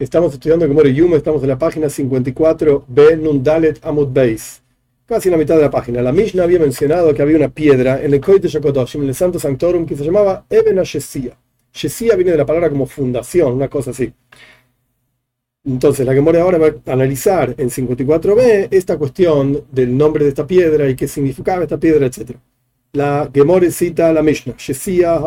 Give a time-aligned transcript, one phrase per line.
[0.00, 4.62] Estamos estudiando Gemore Yuma, estamos en la página 54b Nundalet Amud Beis,
[5.04, 6.00] casi en la mitad de la página.
[6.00, 9.40] La Mishnah había mencionado que había una piedra en el Koit de en el Santo
[9.40, 11.36] Sanctorum, que se llamaba Eben Shesia.
[11.72, 14.12] Shesia viene de la palabra como fundación, una cosa así.
[15.64, 20.46] Entonces, la Gemore ahora va a analizar en 54b esta cuestión del nombre de esta
[20.46, 22.36] piedra y qué significaba esta piedra, etc.
[22.92, 25.20] La Gemore cita la Mishnah, Shesia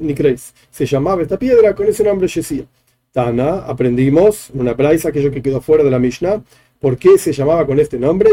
[0.00, 0.54] Nikreis.
[0.70, 2.64] Se llamaba esta piedra con ese nombre Shesia.
[3.12, 6.42] Tana, aprendimos una braisa, aquello que quedó fuera de la Mishnah,
[6.80, 8.30] ¿por qué se llamaba con este nombre?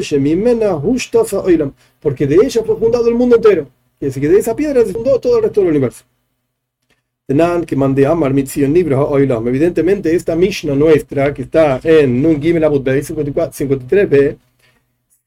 [1.99, 3.67] Porque de ella fue fundado el mundo entero.
[3.99, 6.05] Y decir que de esa piedra se fundó todo el resto del universo.
[7.27, 9.47] Tenan que mandé Amar Oilam.
[9.49, 14.37] Evidentemente, esta Mishnah nuestra, que está en Nun Gimel Abud 53b,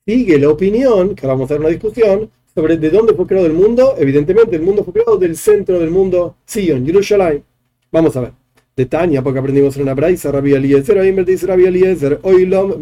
[0.06, 3.52] sigue la opinión, que vamos a hacer una discusión, sobre de dónde fue creado el
[3.52, 3.96] mundo.
[3.98, 7.44] Evidentemente, el mundo fue creado del centro del mundo, Sion, Jerusalén.
[7.90, 8.41] Vamos a ver
[8.76, 12.74] de Tania, porque aprendimos en una braisa, Rabbi Eliezer, Rabbi Eliezer, Oilom,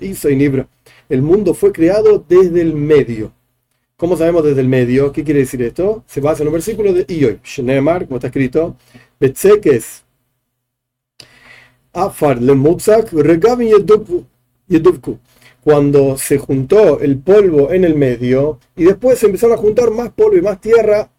[0.00, 0.68] y Nibra.
[1.08, 3.32] El mundo fue creado desde el medio.
[3.96, 5.10] ¿Cómo sabemos desde el medio?
[5.10, 6.04] ¿Qué quiere decir esto?
[6.06, 8.76] Se basa en un versículo de Ioy, Shneemar, como está escrito,
[9.18, 10.04] Betsekes,
[11.92, 12.54] Afar le
[13.22, 13.70] Regavin
[14.68, 15.18] Yeduvku.
[15.64, 20.10] Cuando se juntó el polvo en el medio y después se empezaron a juntar más
[20.10, 21.10] polvo y más tierra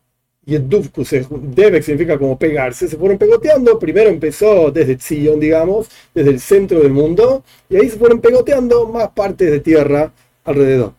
[0.56, 3.78] y se debe significa como pegarse, se fueron pegoteando.
[3.78, 8.88] Primero empezó desde Zion, digamos, desde el centro del mundo, y ahí se fueron pegoteando
[8.88, 10.12] más partes de tierra
[10.44, 10.94] alrededor.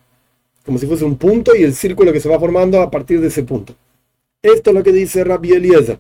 [0.64, 3.28] Como si fuese un punto y el círculo que se va formando a partir de
[3.28, 3.74] ese punto.
[4.42, 5.98] Esto es lo que dice Rabbi Eliezer.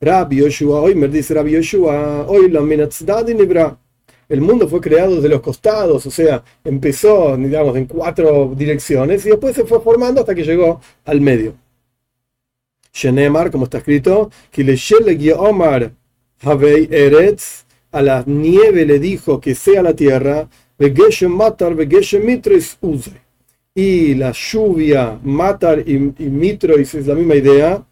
[0.00, 3.78] Rabbi Yoshua, me dice Rabbi Yoshua, hoy la Nibra.
[4.28, 9.28] El mundo fue creado desde los costados, o sea, empezó, digamos, en cuatro direcciones y
[9.30, 11.54] después se fue formando hasta que llegó al medio.
[12.92, 14.30] Shenemar, como está escrito,
[15.36, 15.92] Omar
[16.42, 20.48] Havei Eretz, a la nieve le dijo que sea la tierra,
[21.28, 22.78] Matar, Mitris
[23.74, 27.84] Y la lluvia, Matar y, y Mitris es la misma idea.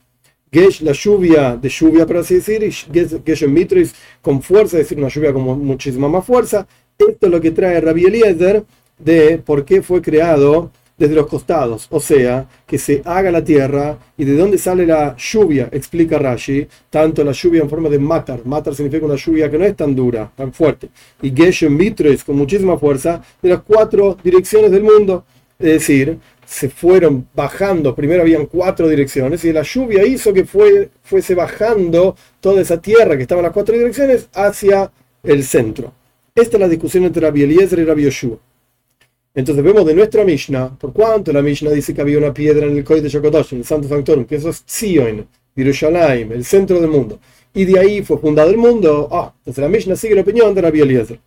[0.53, 5.09] Gesh, la lluvia de lluvia, por así decir, y Mitris con fuerza, es decir, una
[5.09, 6.67] lluvia con muchísima más fuerza.
[6.99, 8.65] Esto es lo que trae Rabbi Eliezer
[8.99, 13.97] de por qué fue creado desde los costados, o sea, que se haga la tierra
[14.19, 18.45] y de dónde sale la lluvia, explica Rashi, tanto la lluvia en forma de matar,
[18.45, 20.91] matar significa una lluvia que no es tan dura, tan fuerte,
[21.23, 25.25] y Geshem Mitres con muchísima fuerza de las cuatro direcciones del mundo,
[25.59, 30.91] es decir, se fueron bajando, primero habían cuatro direcciones y la lluvia hizo que fue,
[31.03, 35.95] fuese bajando toda esa tierra que estaba en las cuatro direcciones hacia el centro.
[36.35, 38.50] Esta es la discusión entre Rabbi Eliezer y Rabbi Yoshua.
[39.33, 42.77] Entonces vemos de nuestra Mishnah, por cuanto la Mishnah dice que había una piedra en
[42.77, 46.81] el Koy de Shokotosh, en el Santo Sanctorum, que eso es Zion, Yerushalayim, el centro
[46.81, 47.21] del mundo,
[47.55, 50.63] y de ahí fue fundado el mundo, ah, entonces la Mishnah sigue la opinión de
[50.63, 51.21] Rabbi Eliezer.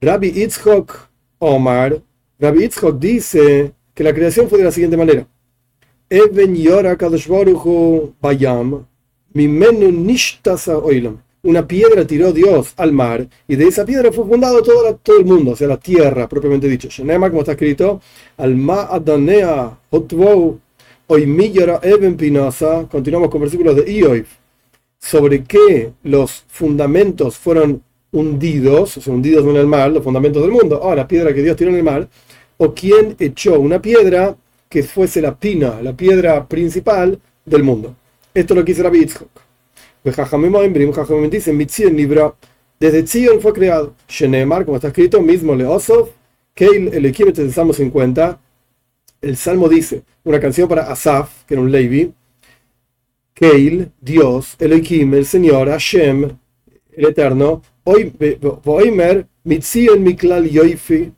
[0.00, 2.02] Rabbi Itzhok Omar,
[2.40, 5.26] Rabbi Itzhok dice que la creación fue de la siguiente manera.
[6.10, 7.28] Even Yora Kadosh
[8.20, 8.86] Bayam,
[9.32, 14.62] Mimenu Nishtasa Oilam una piedra tiró Dios al mar y de esa piedra fue fundado
[14.62, 16.88] todo, el mundo, o sea, la tierra propiamente dicho.
[16.88, 18.00] Shenema, como está escrito,
[18.36, 20.58] al Adanea Hotvou
[21.06, 24.28] Oimiyara Eben Pinosa, continuamos con versículos de Ioif,
[24.98, 30.50] sobre qué los fundamentos fueron hundidos, o sea, hundidos en el mar, los fundamentos del
[30.50, 32.08] mundo, ah, la piedra que Dios tiró en el mar,
[32.56, 34.36] o quién echó una piedra
[34.68, 37.94] que fuese la pina, la piedra principal del mundo.
[38.34, 39.06] Esto lo quiso Rabbi
[41.30, 42.34] dicen, Libra,
[42.78, 43.94] desde Tzion fue creado.
[44.08, 46.10] Shenemar, como está escrito, mismo Leosov,
[46.54, 48.40] Keil, el equivalente del Salmo 50.
[49.22, 52.12] El Salmo dice, una canción para Asaf, que era un Levi.
[53.34, 56.30] Keil, Dios, Elohim, el Señor, Hashem,
[56.92, 57.62] el Eterno.
[57.84, 61.12] Voimer, Mitzion Miklal Yoifi.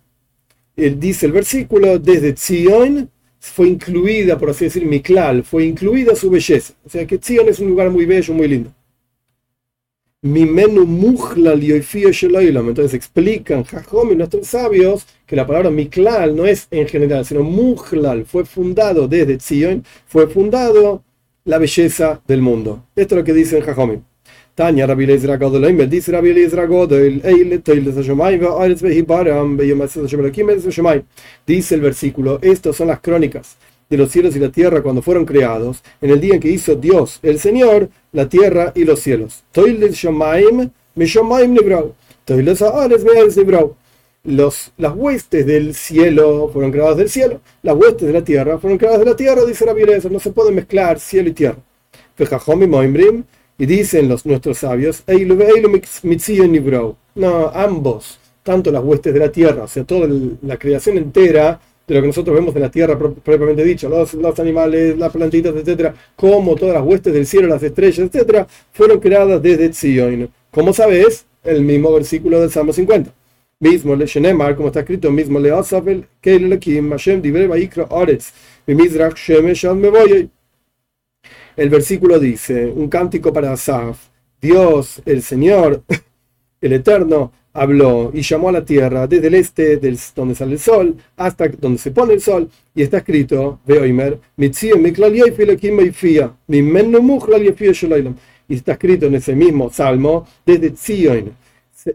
[0.77, 3.11] Él dice el versículo, desde Tzion
[3.41, 6.75] fue incluida, por así decir, Miklal, fue incluida su belleza.
[6.85, 8.73] O sea que Tzion es un lugar muy bello, muy lindo.
[10.21, 16.89] Mimenu Mujlal Entonces explican Jajom y nuestros sabios que la palabra Miklal no es en
[16.89, 18.25] general, sino Mujlal.
[18.25, 21.05] Fue fundado desde Zion, fue fundado
[21.45, 22.85] la belleza del mundo.
[22.97, 24.03] Esto es lo que dicen Jajom.
[24.57, 30.21] Tanya Rabbi Eliezer Agadol dice Rabbi Eliezer Agadol Eile Toiles Hashemayim Ve'aretz Ve'hibaram Ve'yomatzet Hashem
[30.21, 30.49] Rakim
[31.47, 33.57] Dice el versículo, estas son las crónicas
[33.89, 36.75] de los cielos y la tierra cuando fueron creados, en el día en que hizo
[36.75, 39.43] Dios, el Señor, la tierra y los cielos.
[44.25, 48.77] Los, las huestes del cielo fueron creadas del cielo, las huestes de la tierra fueron
[48.77, 51.59] creadas de la tierra, dice la Biblia, no se puede mezclar cielo y tierra.
[53.61, 55.03] Y dicen los, nuestros sabios,
[57.15, 60.09] no, ambos, tanto las huestes de la tierra, o sea, toda
[60.43, 64.39] la creación entera de lo que nosotros vemos en la tierra propiamente dicho, los, los
[64.39, 69.43] animales, las plantitas, etcétera, como todas las huestes del cielo, las estrellas, etcétera, fueron creadas
[69.43, 70.29] desde Tzion.
[70.51, 73.11] Como sabes, el mismo versículo del Salmo 50.
[73.61, 78.33] Mismo le Shenemar, como está escrito, mismo le Asafel, Keil Lekim, Hashem Dibre Vaikra Oretz,
[78.67, 80.31] Mimizrach Shemesh me voy.
[81.57, 83.99] El versículo dice, un cántico para Asaf,
[84.41, 85.83] Dios, el Señor,
[86.61, 90.59] el Eterno, habló y llamó a la tierra desde el este, del, donde sale el
[90.59, 94.19] sol, hasta donde se pone el sol, y está escrito, Veoimer,
[98.49, 101.33] y está escrito en ese mismo salmo, desde Zion,
[101.75, 101.95] se,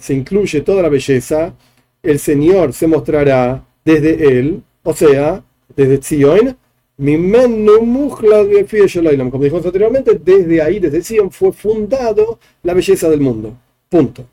[0.00, 1.54] se incluye toda la belleza,
[2.02, 5.42] el Señor se mostrará desde él, o sea,
[5.76, 6.56] desde Zion,
[9.30, 13.54] como dijimos anteriormente, desde ahí, desde Zion, fue fundado la belleza del mundo.
[13.88, 14.24] Punto.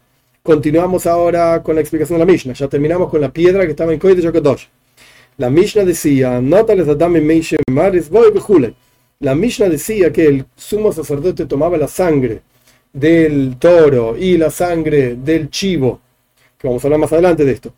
[0.46, 2.52] Continuamos ahora con la explicación de la Mishnah.
[2.52, 4.66] Ya terminamos con la piedra que estaba en Koide Yokodosh.
[5.38, 6.42] La Mishnah decía,
[9.22, 12.42] la Mishnah decía que el sumo sacerdote tomaba la sangre
[12.92, 16.02] del toro y la sangre del chivo,
[16.58, 17.74] que vamos a hablar más adelante de esto,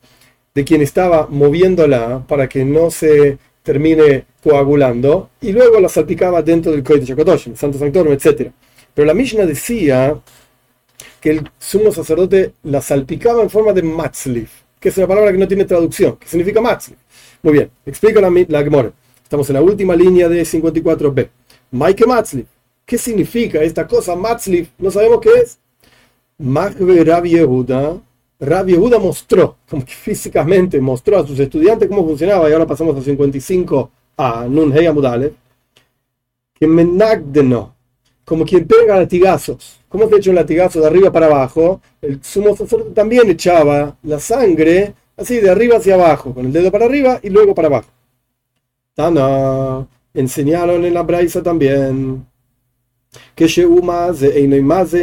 [0.55, 6.71] de quien estaba moviéndola para que no se termine coagulando, y luego la salpicaba dentro
[6.71, 8.49] del Koide Yokodosh, el Santo Sanctorum, etc.
[8.91, 10.19] Pero la Mishnah decía
[11.25, 15.39] que el sumo sacerdote la salpicaba en forma de matzlif, que es una palabra que
[15.39, 16.99] no tiene traducción, que significa matzlif.
[17.41, 18.91] Muy bien, explica la, la Gemora.
[19.23, 21.27] Estamos en la última línea de 54b.
[21.71, 22.45] Maike matzlif.
[22.85, 24.69] ¿Qué significa esta cosa matzlif?
[24.77, 25.57] No sabemos qué es.
[26.37, 27.97] Magbe Rabbi Yehuda.
[28.39, 32.95] Rabbi Yehuda mostró, como que físicamente mostró a sus estudiantes cómo funcionaba, y ahora pasamos
[32.95, 35.33] a 55 a Nun Amudale,
[36.53, 37.74] que menagdeno,
[38.25, 39.79] como quien pega latigazos.
[39.87, 41.79] ¿Cómo se echa un latigazo de arriba para abajo?
[42.01, 46.71] El sumo sacerdote también echaba la sangre así de arriba hacia abajo, con el dedo
[46.71, 47.89] para arriba y luego para abajo.
[48.93, 52.25] Tana, enseñaron en la braisa también
[53.33, 53.47] que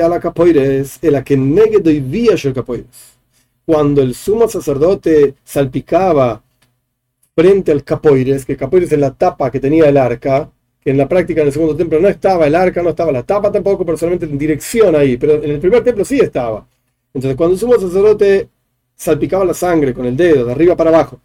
[0.03, 2.01] a la capoires, el que negue doy
[2.53, 3.17] capoires.
[3.65, 6.43] Cuando el sumo sacerdote salpicaba
[7.35, 10.51] frente al capoires, que capoires es la tapa que tenía el arca,
[10.83, 13.23] que en la práctica en el segundo templo no estaba el arca, no estaba la
[13.23, 16.67] tapa tampoco, pero solamente en dirección ahí, pero en el primer templo sí estaba.
[17.15, 18.49] Entonces cuando el sumo sacerdote
[18.97, 21.21] salpicaba la sangre con el dedo de arriba para abajo,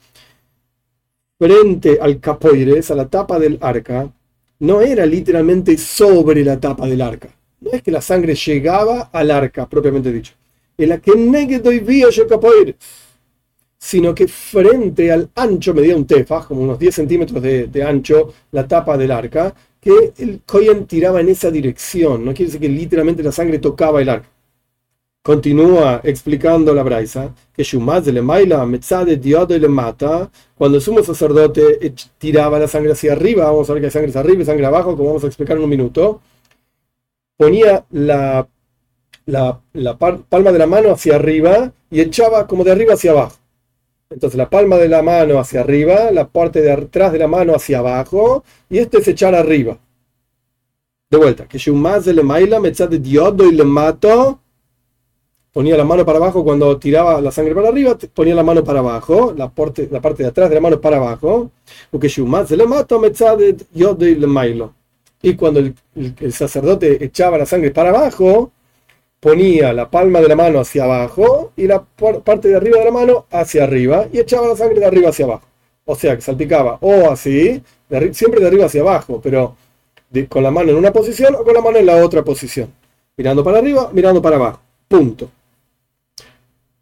[1.39, 4.11] frente al capoires, a la tapa del arca,
[4.59, 7.29] no era literalmente sobre la tapa del arca.
[7.59, 10.33] No es que la sangre llegaba al arca, propiamente dicho.
[10.77, 12.75] En la que negue doy vía yo capoires
[13.79, 18.67] sino que frente al ancho, medía un tefaj, como unos 10 centímetros de, ancho, la
[18.67, 22.25] tapa del arca, que el Koyen tiraba en esa dirección.
[22.25, 24.29] No quiere decir que literalmente la sangre tocaba el arca.
[25.21, 29.19] Continúa explicando la braisa que Shumaz le maila metzade
[29.59, 30.31] le mata.
[30.55, 34.09] Cuando el sumo sacerdote tiraba la sangre hacia arriba, vamos a ver que hay sangre
[34.09, 36.21] hacia arriba y sangre abajo, como vamos a explicar en un minuto,
[37.35, 38.47] ponía la
[40.29, 43.35] palma de la mano hacia arriba y echaba como de arriba hacia abajo.
[44.09, 47.53] Entonces la palma de la mano hacia arriba, la parte de atrás de la mano
[47.53, 49.77] hacia abajo, y esto es echar arriba.
[51.09, 51.57] De vuelta, que
[52.13, 54.39] le maila de diodo y le mato.
[55.53, 58.79] Ponía la mano para abajo cuando tiraba la sangre para arriba, ponía la mano para
[58.79, 61.51] abajo, la parte, la parte de atrás de la mano para abajo.
[61.89, 62.09] Porque
[62.57, 62.99] le mato
[63.35, 64.73] de diodo y le.
[65.21, 65.61] Y cuando
[65.95, 68.51] el sacerdote echaba la sangre para abajo,
[69.19, 72.91] ponía la palma de la mano hacia abajo y la parte de arriba de la
[72.91, 75.47] mano hacia arriba y echaba la sangre de arriba hacia abajo.
[75.85, 77.61] O sea, que salpicaba o así,
[78.11, 79.55] siempre de arriba hacia abajo, pero
[80.29, 82.71] con la mano en una posición o con la mano en la otra posición.
[83.15, 84.61] Mirando para arriba, mirando para abajo.
[84.87, 85.29] Punto.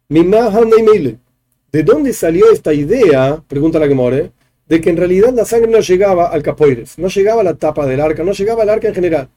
[0.08, 3.42] ¿De dónde salió esta idea?
[3.46, 4.30] Pregunta la que more.
[4.68, 7.86] De que en realidad la sangre no llegaba al capoires, no llegaba a la tapa
[7.86, 9.28] del arca, no llegaba al arca en general.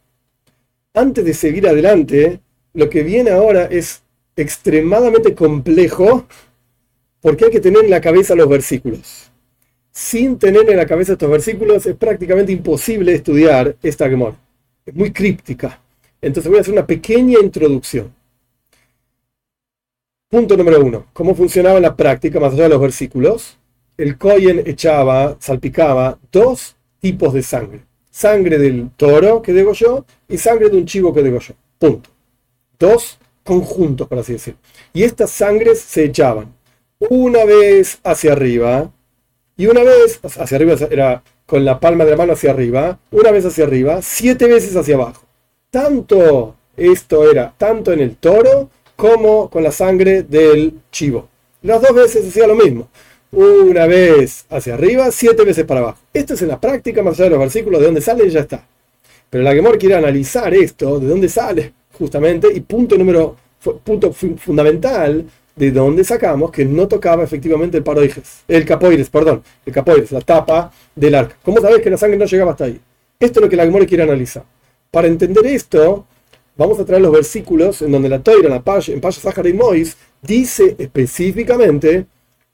[0.93, 2.39] Antes de seguir adelante,
[2.73, 4.03] lo que viene ahora es
[4.35, 6.25] extremadamente complejo
[7.21, 9.31] porque hay que tener en la cabeza los versículos.
[9.91, 14.37] Sin tener en la cabeza estos versículos es prácticamente imposible estudiar esta Gemora.
[14.85, 15.81] Es muy críptica.
[16.21, 18.13] Entonces voy a hacer una pequeña introducción.
[20.29, 21.07] Punto número uno.
[21.11, 23.57] ¿Cómo funcionaba en la práctica, más allá de los versículos?
[23.97, 27.81] El Cohen echaba, salpicaba dos tipos de sangre.
[28.11, 31.55] Sangre del toro que yo y sangre de un chivo que yo.
[31.77, 32.09] Punto
[32.79, 34.55] dos conjuntos, por así decir.
[34.93, 36.53] Y estas sangres se echaban
[36.99, 38.91] una vez hacia arriba
[39.55, 43.31] y una vez hacia arriba era con la palma de la mano hacia arriba, una
[43.31, 45.23] vez hacia arriba, siete veces hacia abajo.
[45.71, 51.27] tanto esto era, tanto en el toro como con la sangre del chivo.
[51.61, 52.89] Las dos veces hacía lo mismo.
[53.31, 55.99] Una vez hacia arriba, siete veces para abajo.
[56.13, 58.41] Esto es en la práctica, más allá de los versículos, de dónde sale y ya
[58.41, 58.65] está.
[59.29, 63.35] Pero la Gemor quiere analizar esto, de dónde sale, justamente, y punto número,
[63.83, 65.25] punto fundamental,
[65.59, 70.21] de dónde sacamos que no tocaba efectivamente el paroides, el capoires, perdón, el capoires, la
[70.21, 71.35] tapa del arca.
[71.43, 72.79] ¿Cómo sabes que la sangre no llegaba hasta ahí?
[73.19, 74.45] Esto es lo que la Gemor quiere analizar.
[74.89, 76.05] Para entender esto,
[76.55, 80.77] vamos a traer los versículos en donde la Toira, en, Paya, en y Mois, dice
[80.79, 82.05] específicamente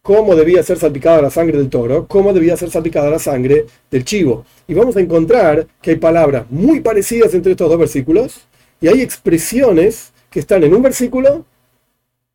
[0.02, 4.04] cómo debía ser salpicada la sangre del toro, cómo debía ser salpicada la sangre del
[4.04, 4.46] chivo.
[4.68, 8.42] Y vamos a encontrar que hay palabras muy parecidas entre estos dos versículos
[8.82, 11.46] y hay expresiones que están en un versículo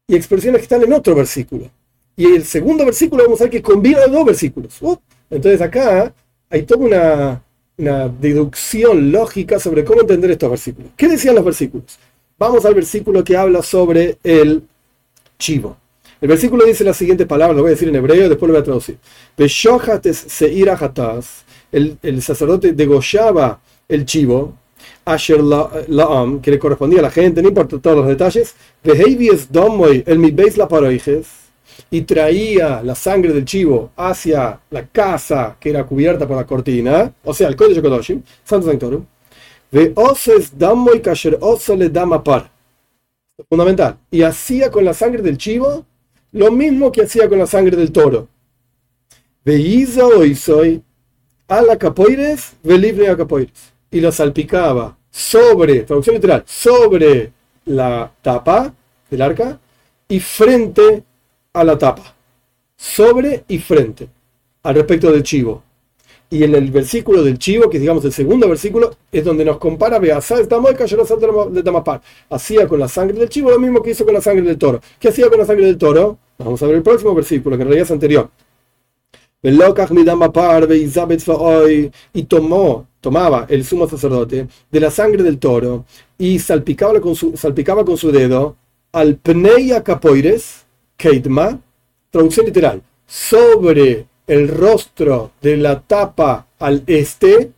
[0.06, 1.70] y expresiones que están en otro versículo.
[2.16, 4.76] Y el segundo versículo vamos a ver que combina dos versículos.
[4.80, 4.96] Uh,
[5.30, 6.12] entonces acá
[6.48, 7.42] hay toda una,
[7.78, 10.90] una deducción lógica sobre cómo entender estos versículos.
[10.96, 11.98] ¿Qué decían los versículos?
[12.38, 14.62] Vamos al versículo que habla sobre el
[15.38, 15.76] chivo.
[16.20, 18.60] El versículo dice la siguiente palabra, lo voy a decir en hebreo, después lo voy
[18.60, 18.98] a traducir.
[21.72, 24.54] El, el sacerdote degollaba el chivo,
[25.04, 30.24] Asher Laam, que le correspondía a la gente, no importa todos los detalles, el
[31.90, 37.12] y traía la sangre del chivo hacia la casa que era cubierta por la cortina,
[37.24, 39.04] o sea, el código Kodoshim, Santo Sanctorum,
[39.70, 41.38] ve oses damoy kasher
[41.76, 42.50] le damapar.
[43.48, 43.96] Fundamental.
[44.10, 45.86] Y hacía con la sangre del chivo
[46.32, 48.28] lo mismo que hacía con la sangre del toro.
[49.44, 50.82] Veiza hoy soy
[51.48, 53.69] a la capoires, velivne a capoires.
[53.90, 57.32] Y lo salpicaba sobre, traducción literal, sobre
[57.66, 58.72] la tapa
[59.10, 59.58] del arca
[60.08, 61.02] y frente
[61.52, 62.14] a la tapa.
[62.76, 64.08] Sobre y frente.
[64.62, 65.62] Al respecto del chivo.
[66.32, 69.58] Y en el versículo del chivo, que es digamos el segundo versículo, es donde nos
[69.58, 70.00] compara
[72.30, 74.80] Hacía con la sangre del chivo lo mismo que hizo con la sangre del toro.
[75.00, 76.18] ¿Qué hacía con la sangre del toro?
[76.38, 78.30] Vamos a ver el próximo versículo, que en realidad es anterior.
[82.12, 85.84] Y tomó, tomaba el sumo sacerdote de la sangre del toro
[86.18, 88.56] y salpicaba con su, salpicaba con su dedo
[88.92, 90.64] al pneia capoires,
[90.96, 91.58] keitma,
[92.10, 97.52] traducción literal, sobre el rostro de la tapa al este,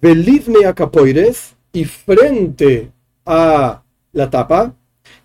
[0.00, 2.90] belivne a capoires, y frente
[3.26, 4.74] a la tapa,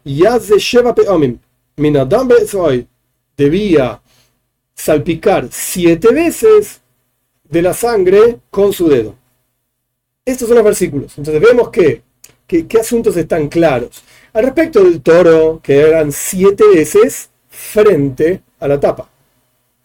[0.04, 1.40] yaze sheva peomim,
[1.78, 2.28] minadam
[3.38, 4.02] debía
[4.76, 6.81] salpicar siete veces
[7.52, 9.16] de la sangre con su dedo.
[10.26, 11.18] Estos son los versículos.
[11.18, 12.02] Entonces vemos que,
[12.48, 14.04] qué asuntos están claros.
[14.34, 19.10] Al respecto del toro, que eran siete veces frente a la tapa.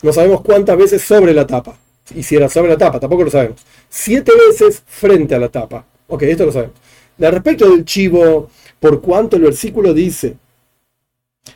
[0.02, 1.76] No sabemos cuántas veces sobre la tapa.
[2.14, 3.60] Y si era sobre la tapa, tampoco lo sabemos.
[3.88, 5.84] Siete veces frente a la tapa.
[6.06, 6.76] Ok, esto lo sabemos.
[7.20, 10.36] Al respecto del chivo, por cuanto el versículo dice,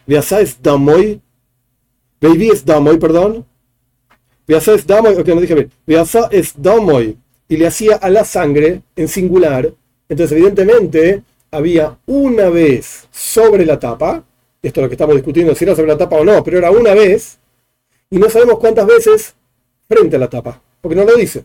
[0.07, 1.21] Veasa es damoy,
[2.21, 3.47] baby es damoy, perdón.
[4.51, 5.71] Veasa es damoy, ok, no dije bien.
[5.87, 7.17] Veasa es damoy,
[7.49, 9.73] y le hacía a la sangre en singular.
[10.09, 14.25] Entonces, evidentemente, había una vez sobre la tapa,
[14.61, 16.73] esto es lo que estamos discutiendo, si era sobre la tapa o no, pero era
[16.73, 17.39] una vez,
[18.11, 19.37] y no sabemos cuántas veces
[19.89, 21.45] frente a la tapa, porque no lo dice.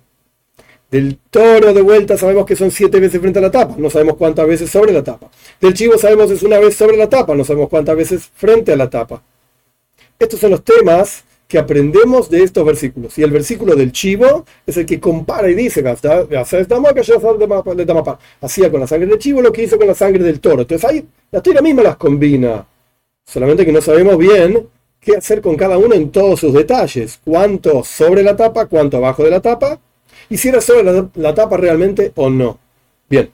[0.90, 4.16] Del toro de vuelta sabemos que son siete veces frente a la tapa, no sabemos
[4.16, 5.30] cuántas veces sobre la tapa.
[5.62, 8.74] Del chivo sabemos que es una vez sobre la tapa, no sabemos cuántas veces frente
[8.74, 9.22] a la tapa.
[10.18, 13.18] Estos son los temas que aprendemos de estos versículos.
[13.18, 15.84] Y el versículo del chivo es el que compara y dice,
[18.42, 20.62] hacía con la sangre del chivo lo que hizo con la sangre del toro.
[20.62, 22.66] Entonces ahí la historia misma las combina.
[23.26, 24.68] Solamente que no sabemos bien
[25.00, 27.20] qué hacer con cada uno en todos sus detalles.
[27.24, 29.80] Cuánto sobre la tapa, cuánto abajo de la tapa.
[30.30, 32.58] Y si era sobre la, tapa realmente o no.
[33.08, 33.30] Bien,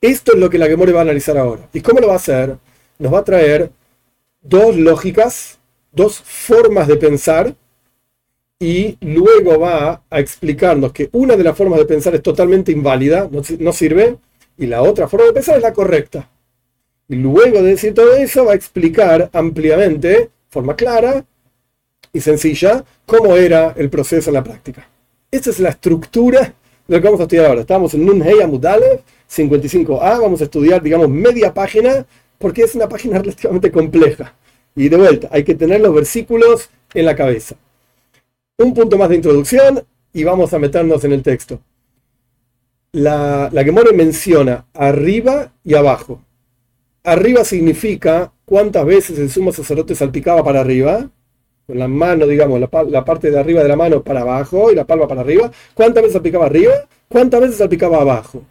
[0.00, 1.68] esto es lo que la Gemore va a analizar ahora.
[1.72, 2.56] ¿Y cómo lo va a hacer?
[2.98, 3.70] Nos va a traer
[4.40, 5.58] dos lógicas,
[5.92, 7.54] dos formas de pensar
[8.58, 13.28] y luego va a explicarnos que una de las formas de pensar es totalmente inválida,
[13.30, 14.16] no, sirve,
[14.56, 16.30] y la otra forma de pensar es la correcta.
[17.08, 21.24] Y luego de decir todo eso, va a explicar ampliamente forma clara
[22.12, 24.88] y sencilla cómo era el proceso en la práctica.
[25.30, 26.54] Esta es la estructura
[26.86, 27.62] de lo que vamos a estudiar ahora.
[27.62, 32.06] Estamos en Nun Hei 55a, vamos a estudiar, digamos, media página,
[32.38, 34.36] porque es una página relativamente compleja.
[34.74, 37.56] Y de vuelta, hay que tener los versículos en la cabeza.
[38.58, 41.60] Un punto más de introducción y vamos a meternos en el texto.
[42.92, 46.20] La, la Gemore menciona arriba y abajo.
[47.04, 51.10] Arriba significa cuántas veces el sumo sacerdote salpicaba para arriba,
[51.66, 52.68] con la mano, digamos, la,
[53.04, 55.50] parte de arriba de la mano para abajo y la palma para arriba.
[55.74, 56.74] ¿Cuántas veces salpicaba arriba?
[57.08, 58.42] ¿Cuántas veces salpicaba abajo?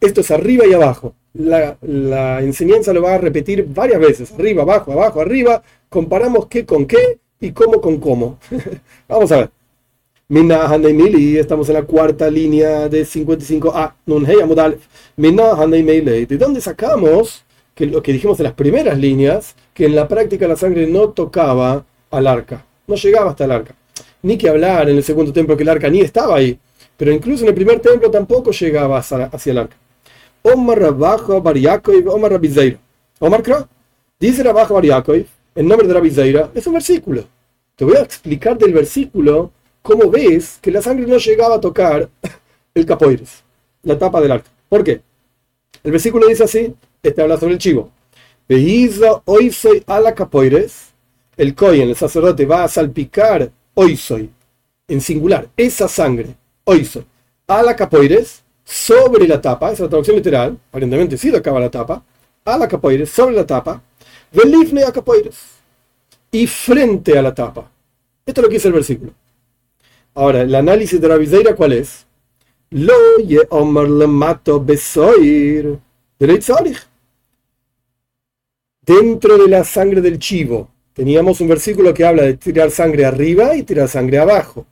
[0.00, 1.14] Esto es arriba y abajo.
[1.38, 4.32] La, enseñanza lo va a repetir varias veces.
[4.32, 5.62] Arriba, abajo, abajo, arriba.
[5.88, 8.38] Comparamos qué con qué y cómo con cómo.
[9.08, 9.50] Vamos a ver.
[10.30, 13.92] Minna Mili, estamos en la cuarta línea de 55a.
[15.16, 15.66] Minna
[16.26, 20.46] ¿De dónde sacamos que lo que dijimos en las primeras líneas, que en la práctica
[20.48, 23.74] la sangre no tocaba al arca, no llegaba hasta el arca?
[24.20, 26.58] Ni que hablar en el segundo templo que el arca ni estaba ahí,
[26.96, 29.76] pero incluso en el primer templo tampoco llegaba hacia, el arca.
[30.42, 32.78] Omar Rabajo Bariakoi, Omar Rabizeira.
[33.18, 33.68] Omar Kra,
[34.18, 37.24] dice Rabajo Bariakoi, el nombre de Rabizeira, es un versículo.
[37.76, 39.52] Te voy a explicar del versículo
[39.82, 42.08] cómo ves que la sangre no llegaba a tocar
[42.74, 43.42] el capoires,
[43.82, 44.50] la tapa del arca.
[44.68, 45.00] ¿Por qué?
[45.82, 47.90] El versículo dice así, este habla sobre el chivo.
[49.24, 50.88] hoy soy a la capoires,
[51.36, 54.30] el cohen, el sacerdote, va a salpicar hoy soy,
[54.88, 57.04] en singular, esa sangre, hoy soy,
[57.46, 62.04] a la capoires, sobre la tapa, es la traducción literal, aparentemente sí acaba la tapa,
[62.44, 63.82] a la capoires, sobre la tapa,
[64.30, 65.38] velifne a capoires,
[66.30, 67.70] y frente a la tapa.
[68.26, 69.12] Esto es lo que dice el versículo.
[70.14, 72.04] Ahora, el análisis de la viseira, ¿cuál es?
[72.70, 75.78] Lo ye omar le mato besoir
[78.82, 83.56] Dentro de la sangre del chivo, teníamos un versículo que habla de tirar sangre arriba
[83.56, 84.66] y tirar sangre abajo.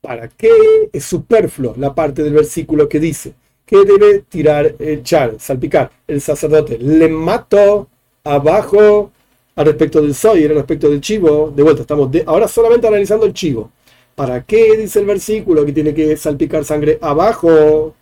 [0.00, 0.50] ¿Para qué
[0.92, 3.34] es superfluo la parte del versículo que dice
[3.66, 6.78] que debe tirar, echar, salpicar el sacerdote?
[6.78, 7.88] Le mato
[8.24, 9.10] abajo
[9.56, 11.52] al respecto del soy, al respecto del chivo.
[11.54, 13.70] De vuelta, estamos ahora solamente analizando el chivo.
[14.14, 17.94] ¿Para qué dice el versículo que tiene que salpicar sangre abajo?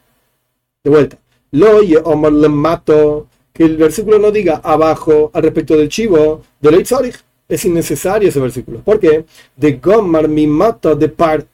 [0.82, 1.18] De vuelta.
[1.50, 3.26] Lo Omar le mato.
[3.52, 6.42] Que el versículo no diga abajo al respecto del chivo.
[6.60, 6.86] De
[7.48, 8.80] Es innecesario ese versículo.
[8.80, 9.24] ¿Por qué?
[9.56, 11.46] De Gomar mi mato de par.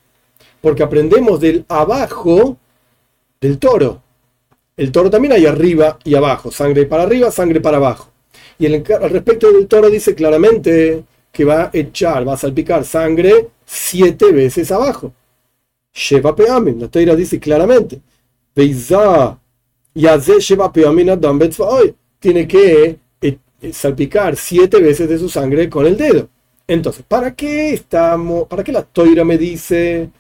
[0.63, 2.57] Porque aprendemos del abajo
[3.41, 4.01] del toro.
[4.77, 6.51] El toro también hay arriba y abajo.
[6.51, 8.11] Sangre para arriba, sangre para abajo.
[8.59, 13.49] Y al respecto del toro dice claramente que va a echar, va a salpicar sangre
[13.67, 15.13] siete veces abajo.
[15.93, 18.01] Sheva peamin, la toira dice claramente.
[22.21, 26.29] Tiene que eh, eh, salpicar siete veces de su sangre con el dedo.
[26.67, 28.47] Entonces, ¿para qué estamos?
[28.47, 30.11] ¿Para qué la toira me dice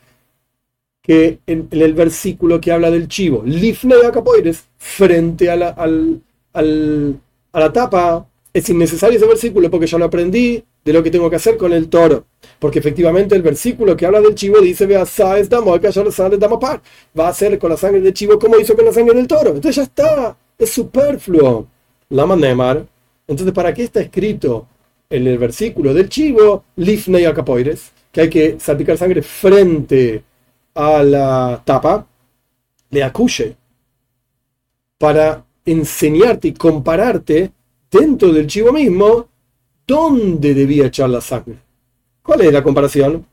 [1.03, 7.73] que en, el versículo que habla del chivo, lifne capoires, frente a la, a la
[7.73, 11.57] tapa, es innecesario ese versículo porque ya lo aprendí de lo que tengo que hacer
[11.57, 12.27] con el toro.
[12.59, 18.01] Porque efectivamente el versículo que habla del chivo dice, va a hacer con la sangre
[18.01, 19.51] del chivo como hizo con la sangre del toro.
[19.51, 21.67] Entonces ya está, es superfluo.
[22.11, 22.85] La Nemar.
[23.27, 24.67] Entonces, ¿para qué está escrito
[25.09, 30.23] en el versículo del chivo, Lifnei Acapoires, que hay que salpicar sangre frente
[30.75, 32.07] a la tapa?
[32.91, 33.57] Le acuye.
[34.99, 37.53] Para enseñarte y compararte
[37.91, 39.29] dentro del chivo mismo
[39.87, 41.59] dónde debía echar la sangre.
[42.23, 43.27] ¿Cuál es la comparación?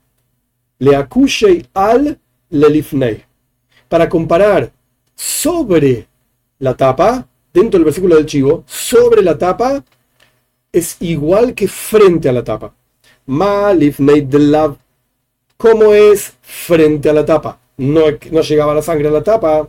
[0.79, 3.23] Le acuye al lelifnei.
[3.87, 4.71] Para comparar
[5.15, 6.07] sobre
[6.59, 9.83] la tapa, dentro del versículo del chivo, sobre la tapa
[10.71, 12.73] es igual que frente a la tapa.
[13.25, 14.75] Ma lifnei de la.
[15.59, 17.59] ¿Cómo es frente a la tapa?
[17.75, 19.67] No, llegaba la sangre a la tapa.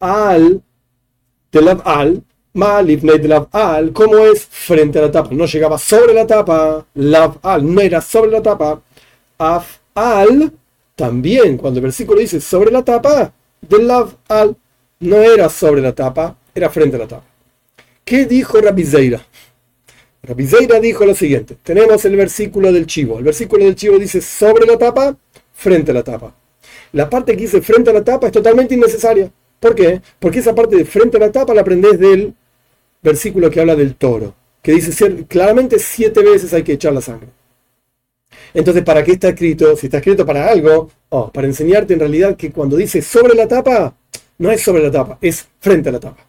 [0.00, 0.62] Al,
[1.52, 2.22] de la al,
[3.52, 5.28] al, ¿cómo es frente a la tapa?
[5.32, 8.80] No llegaba sobre la tapa, lav al, no era sobre la tapa.
[9.36, 10.50] Af al,
[10.94, 14.56] también, cuando el versículo dice sobre la tapa, de lav al,
[15.00, 17.24] no era sobre la tapa, era frente a la tapa.
[18.02, 19.20] ¿Qué dijo Rabizeira?
[20.24, 23.18] Rabizeira dijo lo siguiente: tenemos el versículo del chivo.
[23.18, 25.16] El versículo del chivo dice sobre la tapa,
[25.52, 26.34] frente a la tapa.
[26.92, 29.30] La parte que dice frente a la tapa es totalmente innecesaria.
[29.60, 30.00] ¿Por qué?
[30.18, 32.34] Porque esa parte de frente a la tapa la aprendes del
[33.02, 37.28] versículo que habla del toro, que dice claramente siete veces hay que echar la sangre.
[38.52, 39.76] Entonces, ¿para qué está escrito?
[39.76, 43.48] Si está escrito para algo, oh, para enseñarte en realidad que cuando dice sobre la
[43.48, 43.94] tapa,
[44.38, 46.26] no es sobre la tapa, es frente a la tapa.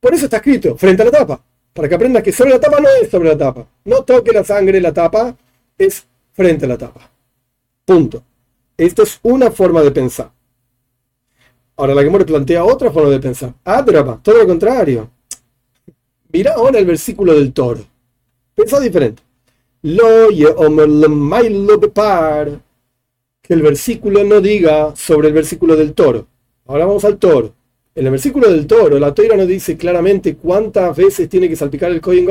[0.00, 2.80] Por eso está escrito, frente a la tapa, para que aprendas que sobre la tapa
[2.80, 3.66] no es sobre la tapa.
[3.84, 5.36] No toque la sangre, la tapa,
[5.78, 7.10] es frente a la tapa.
[7.84, 8.22] Punto.
[8.76, 10.30] Esto es una forma de pensar.
[11.76, 13.54] Ahora la que me plantea otra forma de pensar.
[13.64, 15.10] Adrapa, todo lo contrario.
[16.32, 17.84] Mira ahora el versículo del toro.
[18.54, 19.22] Pensa diferente.
[19.82, 20.28] Lo
[23.42, 26.26] que el versículo no diga sobre el versículo del toro.
[26.66, 27.54] Ahora vamos al toro.
[27.94, 31.90] En el versículo del toro, la toira no dice claramente cuántas veces tiene que salpicar
[31.90, 32.26] el Kohen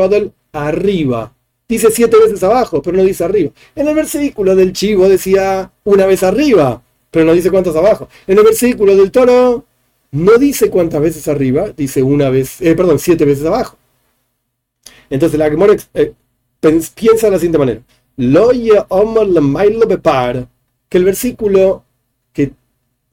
[0.53, 1.33] arriba.
[1.67, 3.51] Dice siete veces abajo, pero no dice arriba.
[3.75, 8.07] En el versículo del chivo decía una vez arriba, pero no dice cuántas abajo.
[8.25, 9.65] En el versículo del toro
[10.11, 13.77] no dice cuántas veces arriba, dice una vez, eh, perdón, siete veces abajo.
[15.09, 16.13] Entonces la Gemara eh,
[16.95, 17.81] piensa de la siguiente manera.
[20.89, 21.83] Que el versículo
[22.33, 22.51] que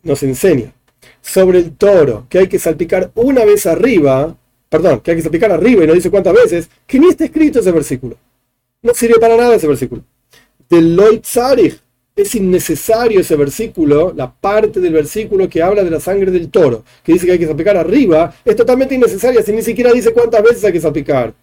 [0.03, 0.76] nos enseña
[1.27, 4.37] sobre el toro, que hay que salpicar una vez arriba,
[4.69, 7.59] perdón, que hay que salpicar arriba y no dice cuántas veces, que ni está escrito
[7.59, 8.17] ese versículo.
[8.81, 10.03] No sirve para nada ese versículo.
[10.69, 11.27] De Loit
[12.15, 16.85] es innecesario ese versículo, la parte del versículo que habla de la sangre del toro,
[17.03, 20.43] que dice que hay que salpicar arriba, es totalmente innecesaria, si ni siquiera dice cuántas
[20.43, 21.35] veces hay que salpicar.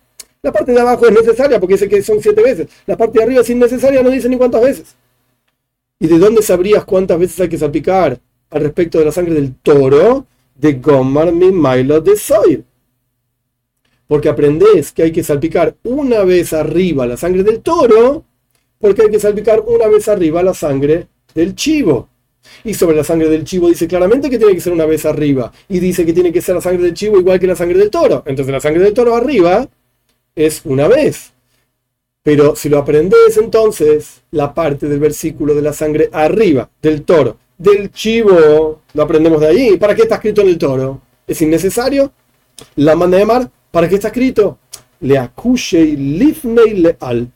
[0.42, 2.68] La parte de abajo es necesaria porque dice que son siete veces.
[2.86, 4.96] La parte de arriba es innecesaria, no dice ni cuántas veces.
[6.00, 8.20] ¿Y de dónde sabrías cuántas veces hay que salpicar
[8.54, 10.26] al respecto de la sangre del toro?
[10.56, 12.64] De Gomar mi Milo de Soy.
[14.08, 18.24] Porque aprendés que hay que salpicar una vez arriba la sangre del toro
[18.84, 22.10] porque hay que salpicar una vez arriba la sangre del chivo.
[22.66, 25.54] Y sobre la sangre del chivo dice claramente que tiene que ser una vez arriba.
[25.70, 27.90] Y dice que tiene que ser la sangre del chivo igual que la sangre del
[27.90, 28.24] toro.
[28.26, 29.70] Entonces la sangre del toro arriba
[30.36, 31.32] es una vez.
[32.24, 37.38] Pero si lo aprendes entonces, la parte del versículo de la sangre arriba del toro,
[37.58, 39.78] del chivo, lo aprendemos de ahí.
[39.78, 41.02] ¿Para qué está escrito en el toro?
[41.28, 42.12] ¿Es innecesario?
[42.76, 44.58] La manda de mar, ¿para qué está escrito?
[45.02, 47.30] Le acushe lifnei leal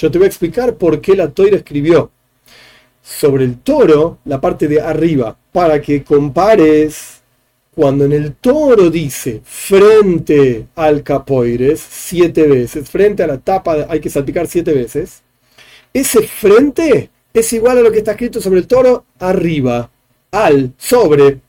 [0.00, 2.10] yo te voy a explicar por qué la Toira escribió
[3.02, 7.20] sobre el toro la parte de arriba, para que compares
[7.74, 14.00] cuando en el toro dice frente al capoires siete veces, frente a la tapa hay
[14.00, 15.22] que salpicar siete veces,
[15.92, 19.90] ese frente es igual a lo que está escrito sobre el toro arriba,
[20.32, 21.40] al, sobre,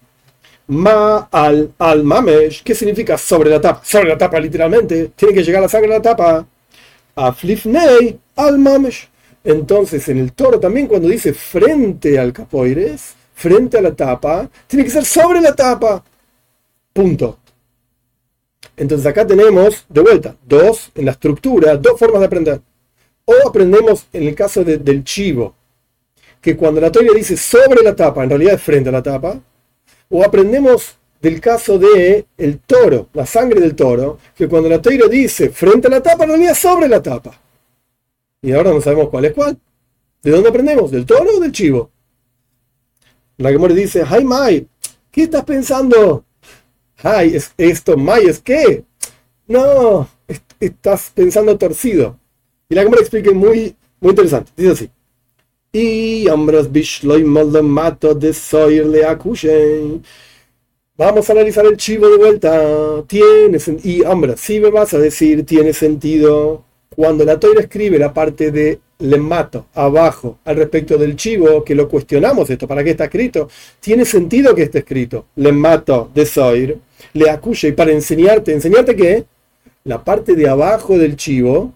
[0.68, 3.82] ma, al, al mamesh, ¿qué significa sobre la tapa?
[3.84, 6.48] Sobre la tapa literalmente, tiene que llegar la sangre a la tapa.
[7.16, 9.10] A flifnei, al mamesh.
[9.44, 14.86] Entonces, en el toro también cuando dice frente al capoires, frente a la tapa, tiene
[14.86, 16.04] que ser sobre la tapa.
[16.94, 17.40] Punto.
[18.78, 22.62] Entonces acá tenemos, de vuelta, dos en la estructura, dos formas de aprender.
[23.26, 25.56] O aprendemos en el caso del chivo,
[26.42, 29.40] que cuando la toira dice sobre la tapa, en realidad es frente a la tapa.
[30.10, 35.08] O aprendemos del caso de el toro, la sangre del toro, que cuando la toira
[35.08, 37.40] dice frente a la tapa, en realidad es sobre la tapa.
[38.42, 39.58] Y ahora no sabemos cuál es cuál.
[40.24, 40.90] ¿De dónde aprendemos?
[40.90, 41.92] ¿Del toro o del chivo?
[43.38, 44.68] La Gemora dice, ¡Ay, Mai!
[45.12, 46.26] ¿Qué estás pensando?
[47.04, 48.84] ¡Ay, es esto, Mai, es qué?
[49.48, 50.08] No,
[50.60, 52.18] estás pensando torcido.
[52.70, 54.52] Y la Gemora explica muy, muy interesante.
[54.56, 54.90] Dice así.
[55.74, 56.70] Y hombres
[57.64, 58.36] mato de
[58.86, 60.02] le
[60.98, 63.04] Vamos a analizar el chivo de vuelta.
[63.08, 68.14] Tiene y hombre, si me vas a decir tiene sentido cuando la toira escribe la
[68.14, 72.92] parte de le mato abajo al respecto del chivo, que lo cuestionamos esto, ¿para qué
[72.92, 73.48] está escrito?
[73.80, 75.28] Tiene sentido que esté escrito.
[75.38, 76.78] Le mato de soir,
[77.14, 79.24] le acuye y para enseñarte, ¿enseñarte qué?
[79.86, 81.74] La parte de abajo del chivo,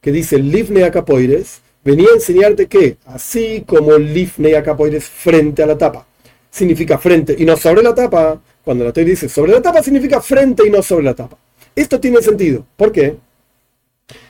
[0.00, 5.78] que dice lifne acapoires, venía a enseñarte que, así como lifne acapoires frente a la
[5.78, 6.06] tapa,
[6.50, 10.20] significa frente y no sobre la tapa, cuando la toira dice sobre la tapa, significa
[10.20, 11.38] frente y no sobre la tapa.
[11.74, 12.66] Esto tiene sentido.
[12.76, 13.16] ¿Por qué?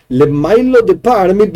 [0.08, 1.50] le mailo de par mi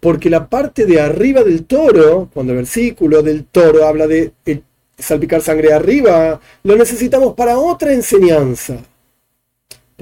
[0.00, 4.60] Porque la parte de arriba del toro, cuando el versículo del toro habla de eh,
[4.98, 8.78] salpicar sangre arriba, lo necesitamos para otra enseñanza.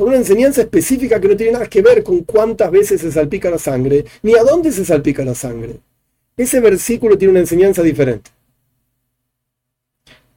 [0.00, 3.50] Por una enseñanza específica que no tiene nada que ver con cuántas veces se salpica
[3.50, 5.76] la sangre, ni a dónde se salpica la sangre.
[6.38, 8.30] Ese versículo tiene una enseñanza diferente.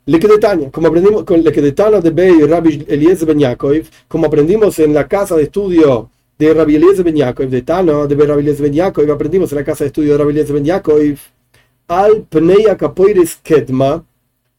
[0.06, 4.94] Lekedetania, como aprendimos con Lekedetana de Bey y Rabbi Eliezer Ben Yaakov, como aprendimos en
[4.94, 8.74] la casa de estudio de Rabbi Eliezer Ben Yaakov, de Tano, de Rabbi Eliezer Ben
[8.74, 11.00] Yaakov, aprendimos en la casa de estudio de Rabbi Eliezer Ben Yaakov,
[11.88, 14.04] al Pneia Capoiris Ketma,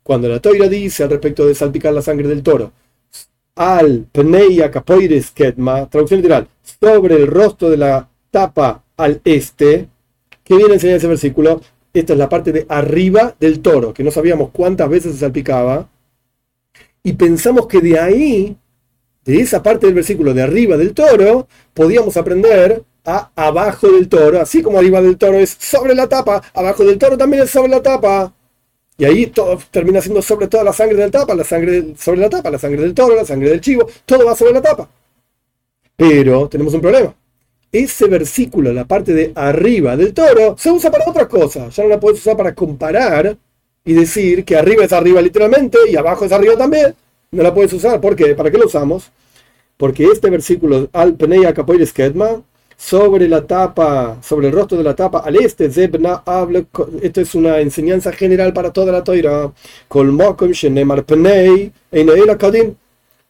[0.02, 2.72] cuando la toira dice al respecto de salpicar la sangre del toro,
[3.56, 6.48] al Pneia Capoiris Ketma, traducción literal,
[6.80, 9.88] sobre el rostro de la tapa al este,
[10.42, 11.60] ¿qué viene a enseñar ese versículo?
[11.92, 15.88] Esta es la parte de arriba del toro, que no sabíamos cuántas veces se salpicaba,
[17.02, 18.56] y pensamos que de ahí
[19.24, 24.40] de esa parte del versículo de arriba del toro, podíamos aprender a abajo del toro,
[24.40, 27.70] así como arriba del toro es sobre la tapa, abajo del toro también es sobre
[27.70, 28.32] la tapa.
[28.96, 32.30] Y ahí todo termina siendo sobre toda la sangre del tapa, la sangre sobre la
[32.30, 34.88] tapa, la sangre del toro, la sangre del chivo, todo va sobre la tapa.
[35.96, 37.14] Pero tenemos un problema.
[37.72, 41.68] Ese versículo, la parte de arriba del toro, se usa para otra cosa.
[41.70, 43.36] Ya no la puedes usar para comparar
[43.84, 46.94] y decir que arriba es arriba literalmente y abajo es arriba también
[47.34, 48.00] no la puedes usar.
[48.00, 48.34] ¿Por qué?
[48.34, 49.10] ¿Para qué lo usamos?
[49.76, 52.42] Porque este versículo, al Peneya Kedma,
[52.84, 56.66] sobre la tapa, sobre el rostro de la tapa al este, Zebna habla,
[57.00, 59.50] esto es una enseñanza general para toda la Toira.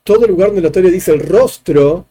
[0.02, 2.04] Todo lugar donde la Toira dice el rostro,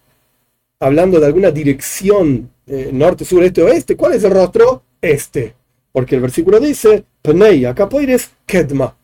[0.79, 4.83] hablando de alguna dirección, eh, norte, sur, este, oeste, ¿cuál es el rostro?
[5.01, 5.53] Este.
[5.91, 8.95] Porque el versículo dice, Pnei, acá es Kedma.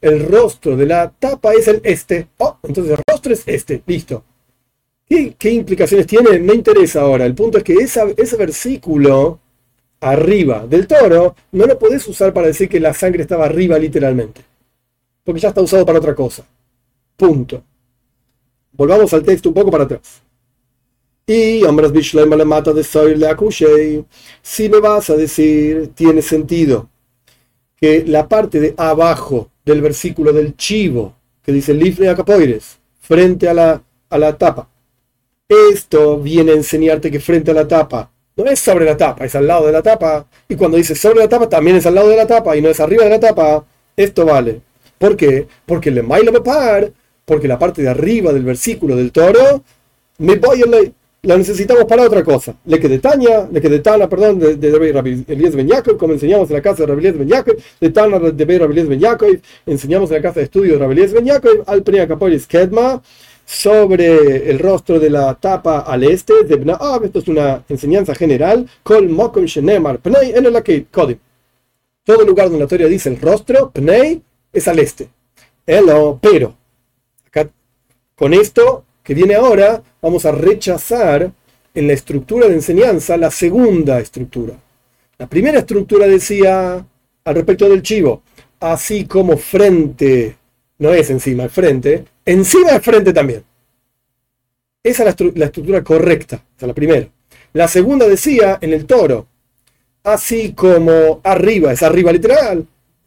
[0.00, 2.28] El rostro de la tapa es el este.
[2.38, 3.82] Oh, entonces el rostro es este.
[3.86, 4.22] Listo.
[5.08, 6.38] ¿Qué, implicaciones tiene?
[6.38, 7.24] Me interesa ahora.
[7.24, 9.40] El punto es que ese versículo
[10.00, 14.42] arriba del toro no lo podés usar para decir que la sangre estaba arriba literalmente.
[15.24, 16.44] Porque ya está usado para otra cosa.
[17.16, 17.62] Punto.
[18.72, 20.22] Volvamos al texto un poco para atrás.
[21.26, 22.84] Y hombres le mata de
[23.16, 24.04] le
[24.40, 26.88] Si me vas a decir, tiene sentido
[27.76, 33.54] que la parte de abajo del versículo del chivo, que dice Lifne Acapoires, frente a
[33.54, 34.68] la, a la tapa,
[35.48, 39.34] esto viene a enseñarte que frente a la tapa no es sobre la tapa, es
[39.34, 40.26] al lado de la tapa.
[40.48, 42.68] Y cuando dice sobre la tapa, también es al lado de la tapa y no
[42.68, 43.64] es arriba de la tapa.
[43.96, 44.60] Esto vale.
[44.96, 45.46] ¿Por qué?
[45.66, 46.90] Porque le mailo par,
[47.24, 49.62] porque la parte de arriba del versículo del toro,
[50.18, 50.66] me voy a
[51.22, 52.54] la necesitamos para otra cosa.
[52.64, 56.12] Le que de Tania, le que de Tana, perdón, de, de, de Elías Ben como
[56.12, 60.10] enseñamos en la casa de Rabbi Ben Yaakov, de Tana de Rabbi Ben Yaakov, enseñamos
[60.10, 62.06] en la casa de estudio de Rabbi Ben Yaakov, al Prea
[62.48, 63.02] Kedma,
[63.48, 67.06] sobre el rostro de la tapa al este de Bna'ab.
[67.06, 68.68] Esto es una enseñanza general.
[68.82, 71.16] Kol Mokom Shenemar Pnei en el Kodim.
[72.04, 74.20] Todo lugar donde la teoría dice el rostro, Pnei,
[74.52, 75.08] es al este.
[75.66, 76.54] Elo, pero,
[77.26, 77.48] acá,
[78.14, 81.32] con esto que viene ahora, vamos a rechazar
[81.72, 84.54] en la estructura de enseñanza la segunda estructura.
[85.16, 86.84] La primera estructura decía
[87.24, 88.22] al respecto del chivo,
[88.60, 90.36] así como frente,
[90.78, 93.44] no es encima, es frente, encima del frente también.
[94.82, 97.08] Esa es la, estructura correcta, esa es la primera.
[97.52, 99.26] La segunda decía en el toro,
[100.04, 102.66] así como arriba es arriba literal,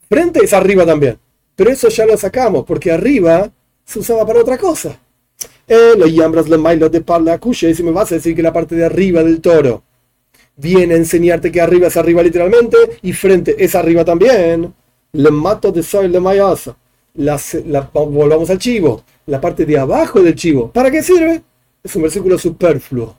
[0.10, 1.18] frente es arriba también.
[1.56, 3.50] Pero eso ya lo sacamos, porque arriba
[3.86, 5.00] se usaba para otra cosa.
[5.68, 8.52] Eh, lo llamas le mailo de parla y si me vas a decir que la
[8.52, 9.84] parte de arriba del toro
[10.58, 14.74] viene a enseñarte que arriba es arriba literalmente y frente es arriba también.
[15.14, 16.76] Le mato de soy de mayasa
[17.14, 20.72] volvamos al chivo, la parte de abajo del chivo.
[20.72, 21.42] ¿Para qué sirve?
[21.84, 23.16] Es un versículo superfluo.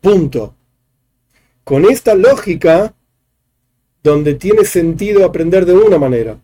[0.00, 0.54] Punto.
[1.64, 2.94] Con esta lógica,
[4.02, 6.38] donde tiene sentido aprender de una manera,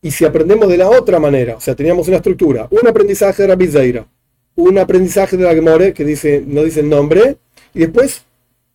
[0.00, 3.48] y si aprendemos de la otra manera, o sea, teníamos una estructura, un aprendizaje de
[3.48, 4.06] la Bizeira,
[4.56, 7.38] un aprendizaje de la Gemore, que dice, no dice el nombre,
[7.72, 8.24] y después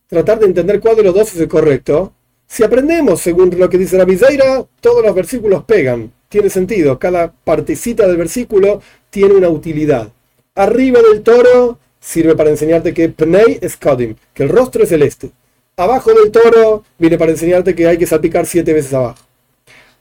[0.07, 2.13] tratar de entender cuál de los dos es el correcto.
[2.47, 6.99] Si aprendemos según lo que dice la Bizeira, todos los versículos pegan tiene sentido.
[6.99, 10.09] Cada partecita del versículo tiene una utilidad.
[10.55, 15.31] Arriba del toro sirve para enseñarte que Pnei es Kodim, que el rostro es celeste.
[15.75, 19.23] Abajo del toro viene para enseñarte que hay que salpicar siete veces abajo.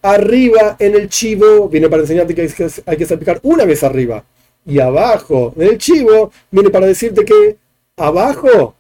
[0.03, 2.49] Arriba en el chivo viene para enseñarte que
[2.87, 4.25] hay que salpicar una vez arriba.
[4.65, 7.57] Y abajo en el chivo viene para decirte que
[7.97, 8.75] abajo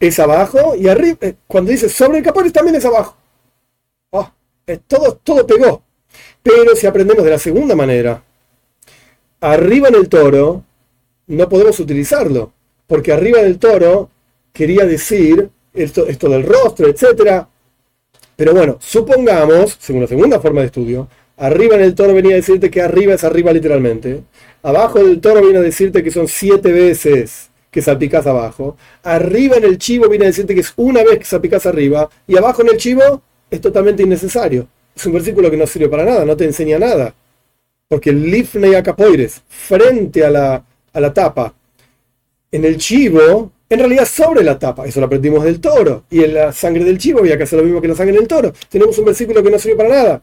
[0.00, 3.16] es abajo y arriba, eh, cuando dice sobre el capón también es abajo.
[4.10, 4.30] Oh,
[4.88, 5.82] todo, todo pegó.
[6.42, 8.22] Pero si aprendemos de la segunda manera,
[9.40, 10.64] arriba en el toro,
[11.28, 12.52] no podemos utilizarlo,
[12.86, 14.10] porque arriba del toro
[14.52, 17.44] quería decir esto, esto del rostro, etc.
[18.36, 22.36] Pero bueno, supongamos, según la segunda forma de estudio, arriba en el toro venía a
[22.36, 24.22] decirte que arriba es arriba literalmente,
[24.62, 29.64] abajo del toro viene a decirte que son siete veces que salpicas abajo, arriba en
[29.64, 32.68] el chivo viene a decirte que es una vez que salpicas arriba, y abajo en
[32.68, 36.44] el chivo es totalmente innecesario es un versículo que no sirve para nada, no te
[36.44, 37.14] enseña nada.
[37.88, 41.54] Porque el lifnei acapoires, frente a la, a la tapa,
[42.50, 46.04] en el chivo, en realidad sobre la tapa, eso lo aprendimos del toro.
[46.10, 48.28] Y en la sangre del chivo había que hacer lo mismo que la sangre del
[48.28, 48.52] toro.
[48.68, 50.22] Tenemos un versículo que no sirve para nada.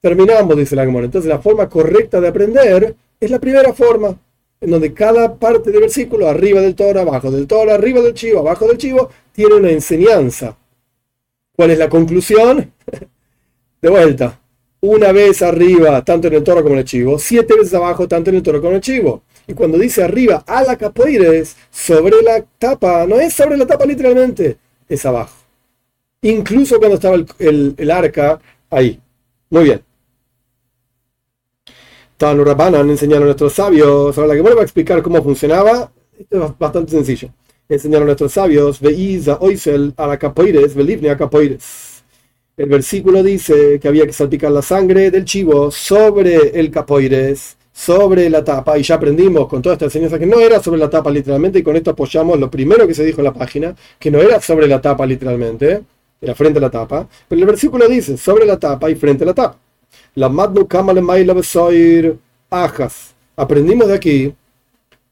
[0.00, 0.82] Terminamos, dice la.
[0.82, 4.18] Entonces la forma correcta de aprender es la primera forma,
[4.60, 8.40] en donde cada parte del versículo, arriba del toro, abajo del toro, arriba del chivo,
[8.40, 10.56] abajo del chivo, tiene una enseñanza.
[11.54, 12.72] ¿Cuál es la conclusión?
[13.82, 14.40] De vuelta,
[14.80, 18.30] una vez arriba, tanto en el toro como en el chivo, siete veces abajo, tanto
[18.30, 19.24] en el toro como en el chivo.
[19.48, 20.78] Y cuando dice arriba, a la
[21.70, 24.56] sobre la tapa, no es sobre la tapa literalmente,
[24.88, 25.34] es abajo.
[26.22, 28.40] Incluso cuando estaba el, arca
[28.70, 29.00] ahí.
[29.50, 29.82] Muy bien.
[32.16, 34.16] Tanu Rabbanan enseñaron a nuestros sabios.
[34.16, 35.90] Ahora la que vuelvo a explicar cómo funcionaba.
[36.16, 37.30] Esto es bastante sencillo.
[37.68, 38.80] Enseñaron a nuestros sabios.
[38.80, 41.16] Veiza oisel a la capoires, velivne a
[42.62, 48.30] el versículo dice que había que salpicar la sangre del chivo sobre el capoires sobre
[48.30, 51.10] la tapa, y ya aprendimos con toda esta enseñanza que no era sobre la tapa
[51.10, 54.20] literalmente, y con esto apoyamos lo primero que se dijo en la página, que no
[54.20, 55.82] era sobre la tapa literalmente,
[56.20, 59.26] era frente a la tapa, pero el versículo dice sobre la tapa y frente a
[59.26, 59.58] la tapa.
[60.14, 60.68] La madnu
[62.50, 63.14] ajas.
[63.34, 64.34] Aprendimos de aquí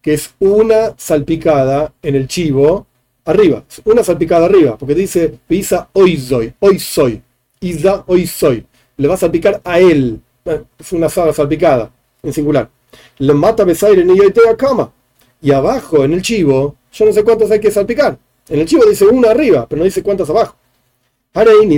[0.00, 2.86] que es una salpicada en el chivo
[3.24, 7.22] arriba, una salpicada arriba, porque dice pisa hoy soy, hoy soy,
[7.62, 8.64] Isa hoy soy.
[8.96, 11.90] Le va a salpicar a él, eh, es una salpicada
[12.22, 12.70] en singular.
[13.18, 14.90] Le mata besaire ni a cama.
[15.42, 18.16] Y abajo en el chivo, yo no sé cuántos hay que salpicar.
[18.48, 20.56] En el chivo dice una arriba, pero no dice cuántas abajo.
[21.32, 21.72] Entonces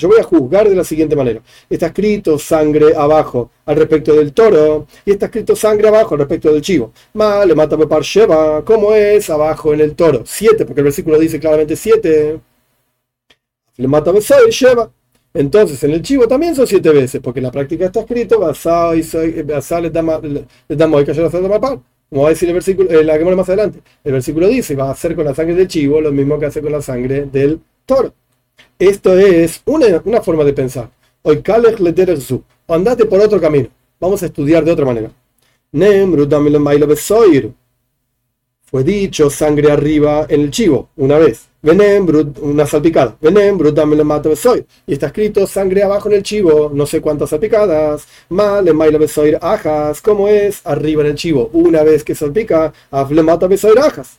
[0.00, 1.42] yo voy a juzgar de la siguiente manera.
[1.68, 6.52] Está escrito sangre abajo al respecto del toro y está escrito sangre abajo al respecto
[6.52, 6.92] del chivo.
[7.14, 8.64] Ma le mata par sheva.
[8.64, 10.22] ¿Cómo es abajo en el toro?
[10.24, 12.38] Siete, porque el versículo dice claramente siete.
[13.76, 14.88] Le mata besoy sheva.
[15.34, 18.38] Entonces en el chivo también son siete veces, porque en la práctica está escrito
[19.80, 19.90] le
[20.76, 21.00] damos
[22.10, 23.80] como va a decir el versículo, eh, la que más adelante.
[24.02, 26.62] El versículo dice, va a hacer con la sangre del chivo lo mismo que hace
[26.62, 28.14] con la sangre del toro.
[28.78, 30.90] Esto es una, forma de pensar.
[31.22, 31.42] Hoy
[32.66, 33.68] o andate por otro camino.
[34.00, 35.10] Vamos a estudiar de otra manera.
[38.70, 43.16] Fue dicho sangre arriba en el chivo, una vez una salpicada.
[44.36, 44.64] soy.
[44.86, 48.06] Y está escrito sangre abajo en el chivo, no sé cuántas salpicadas.
[48.28, 50.00] Mal, maila besoir ajas.
[50.00, 50.60] ¿Cómo es?
[50.64, 54.18] Arriba en el chivo, una vez que salpica, mata besoir ajas.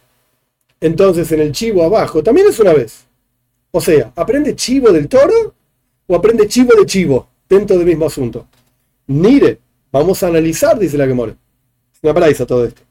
[0.82, 3.06] Entonces en el chivo abajo también es una vez.
[3.72, 5.54] O sea, ¿aprende chivo del toro
[6.08, 8.48] o aprende chivo de chivo dentro del mismo asunto?
[9.08, 9.60] Mire,
[9.92, 11.34] vamos a analizar, dice la Gemora.
[11.94, 12.89] Es una paraíso todo esto.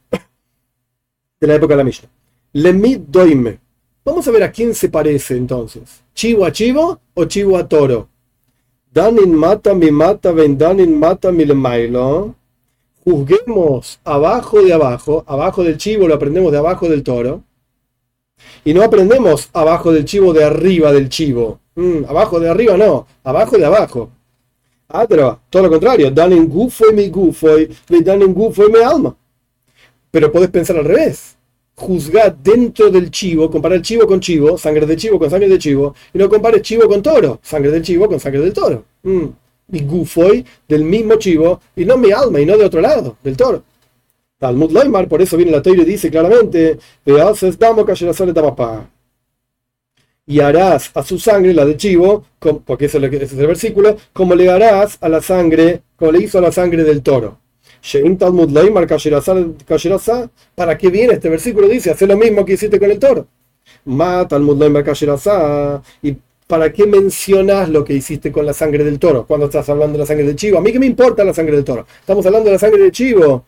[1.41, 2.09] De la época de la Mishnah.
[2.53, 3.61] Lemit doime
[4.05, 6.03] Vamos a ver a quién se parece entonces.
[6.15, 8.09] ¿Chivo a chivo o chivo a toro?
[8.91, 12.35] Danin mata mi mata, ven danin mata mi mailo.
[13.05, 17.45] Juzguemos abajo de abajo, abajo del chivo lo aprendemos de abajo del toro.
[18.65, 21.61] Y no aprendemos abajo del chivo de arriba del chivo.
[21.75, 24.11] Mm, abajo de arriba no, abajo de abajo.
[24.89, 26.11] Ah, pero todo lo contrario.
[26.11, 29.15] Danin gufo y mi gufo y danin gufo y mi alma.
[30.11, 31.39] Pero puedes pensar al revés
[31.79, 35.59] juzgar dentro del chivo, comparar el chivo con chivo, sangre de chivo con sangre de
[35.59, 38.85] chivo, y no compares chivo con toro, sangre del chivo con sangre del toro.
[39.05, 39.27] Mm.
[39.71, 43.37] Y gufoy del mismo chivo, y no mi alma, y no de otro lado, del
[43.37, 43.63] toro.
[44.39, 46.79] Talmud Leimar, por eso viene la teoría y dice claramente,
[50.27, 52.25] y harás a su sangre, la de chivo,
[52.65, 56.43] porque ese es el versículo, como le harás a la sangre, como le hizo a
[56.43, 57.39] la sangre del toro.
[60.55, 61.69] ¿Para qué viene este versículo?
[61.69, 63.27] Dice, hace lo mismo que hiciste con el toro.
[66.03, 69.95] ¿Y para qué mencionas lo que hiciste con la sangre del toro cuando estás hablando
[69.95, 70.59] de la sangre del chivo?
[70.59, 71.87] A mí que me importa la sangre del toro.
[72.01, 73.45] Estamos hablando de la sangre del chivo.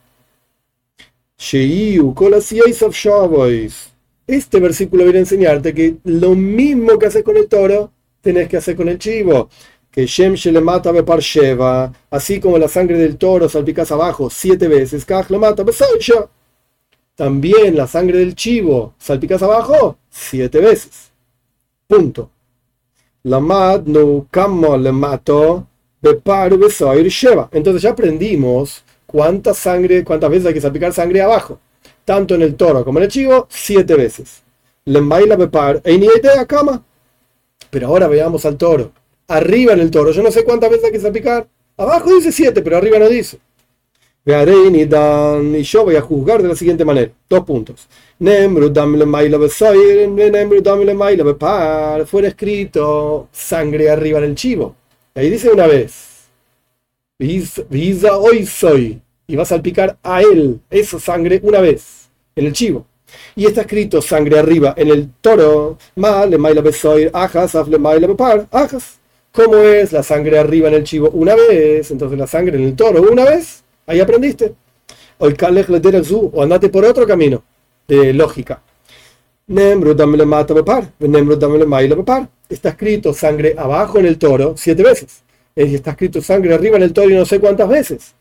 [4.27, 7.91] Este versículo viene a enseñarte que lo mismo que haces con el toro,
[8.21, 9.49] tenés que hacer con el chivo
[9.91, 14.69] que Shem le mata par Sheva, así como la sangre del toro salpicas abajo siete
[14.69, 15.65] veces, Kaj mata
[17.17, 21.11] También la sangre del chivo salpicas abajo siete veces.
[21.87, 22.31] Punto.
[23.25, 25.67] La mat no camo le mato
[26.01, 27.49] bepar besoir Sheva.
[27.53, 31.59] Entonces ya aprendimos cuánta sangre, cuántas veces hay que salpicar sangre abajo.
[32.05, 34.43] Tanto en el toro como en el chivo, siete veces.
[34.85, 36.83] Le maila bepar, e ni idea cama.
[37.71, 38.93] Pero ahora veamos al toro
[39.31, 40.11] arriba en el toro.
[40.11, 41.49] Yo no sé cuántas veces hay que salpicar.
[41.77, 43.39] Abajo dice 7, pero arriba no dice.
[44.27, 47.11] Y yo voy a juzgar de la siguiente manera.
[47.29, 47.89] Dos puntos.
[52.07, 54.77] Fuera escrito sangre arriba en el chivo.
[55.15, 56.29] ahí dice una vez.
[57.19, 59.01] Visa hoy soy.
[59.27, 62.85] Y vas a salpicar a él esa sangre una vez en el chivo.
[63.37, 65.79] Y está escrito sangre arriba en el toro.
[65.97, 69.00] Mal, maila besoir, ajas, afle maila bepar, ajas.
[69.33, 71.91] ¿Cómo es la sangre arriba en el chivo una vez?
[71.91, 73.63] Entonces la sangre en el toro una vez.
[73.87, 74.55] Ahí aprendiste.
[76.33, 77.43] O andate por otro camino
[77.87, 78.63] de lógica.
[82.49, 85.23] Está escrito sangre abajo en el toro siete veces.
[85.55, 88.15] Está escrito sangre arriba en el toro y no sé cuántas veces.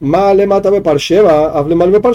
[0.00, 2.14] Male mata par hable mal par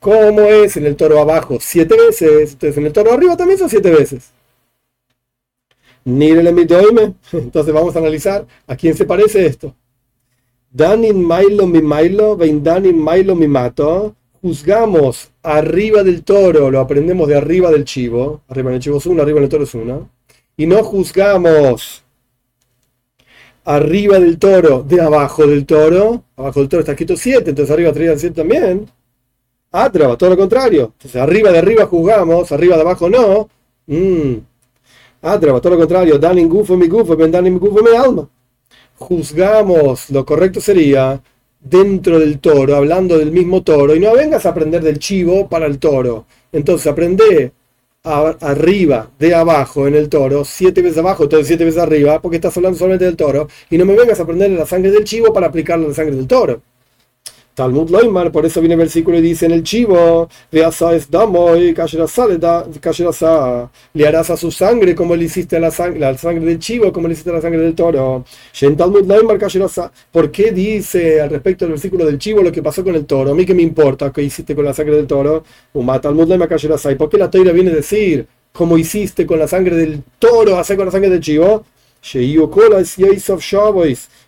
[0.00, 1.58] ¿Cómo es en el toro abajo?
[1.60, 2.52] Siete veces.
[2.52, 4.35] Entonces en el toro arriba también son siete veces.
[7.32, 9.74] Entonces vamos a analizar a quién se parece esto.
[10.70, 14.14] Danin Milo mi Milo, Danin Milo mi mato.
[14.40, 18.42] Juzgamos arriba del toro, lo aprendemos de arriba del chivo.
[18.48, 20.08] Arriba en el chivo es uno, arriba en el toro es uno.
[20.56, 22.04] Y no juzgamos
[23.64, 27.92] arriba del toro, de abajo del toro, abajo del toro está escrito 7, entonces arriba
[27.92, 28.88] traían 7 también.
[29.72, 30.92] Atraba, todo lo contrario.
[30.92, 33.48] Entonces arriba de arriba juzgamos, arriba de abajo no.
[33.86, 34.36] Mm.
[35.26, 36.18] Atraba, todo lo contrario.
[36.18, 38.28] Dan gufo mi gufo, ben dan gufo mi alma.
[38.96, 41.20] Juzgamos, lo correcto sería
[41.60, 45.66] dentro del toro, hablando del mismo toro, y no vengas a aprender del chivo para
[45.66, 46.26] el toro.
[46.52, 47.52] Entonces aprende
[48.04, 52.56] arriba, de abajo en el toro, siete veces abajo, entonces siete veces arriba, porque estás
[52.56, 55.48] hablando solamente del toro, y no me vengas a aprender la sangre del chivo para
[55.48, 56.62] aplicarlo a la sangre del toro.
[57.56, 60.82] Talmud Loimar, por eso viene el versículo y dice en el chivo, le harás
[64.30, 67.14] a su sangre como le hiciste a la sangre, la sangre del chivo, como le
[67.14, 68.26] hiciste a la sangre del toro.
[70.12, 73.30] ¿Por qué dice al respecto del versículo del chivo lo que pasó con el toro?
[73.30, 75.42] A mí que me importa qué hiciste con la sangre del toro.
[75.72, 80.58] ¿Y por qué la toira viene a decir cómo hiciste con la sangre del toro,
[80.58, 81.64] hacer con la sangre del chivo?